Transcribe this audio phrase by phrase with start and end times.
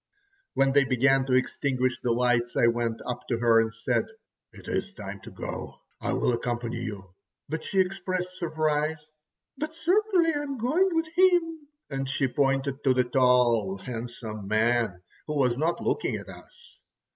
[0.55, 4.07] When they began to extinguish the lights, I went up to her and said:
[4.51, 5.75] "It is time to go.
[6.01, 7.13] I will accompany you."
[7.47, 8.97] But she expressed surprise.
[9.59, 15.03] "But certainly I am going with him," and she pointed to the tall, handsome man,
[15.27, 16.79] who was not looking at us.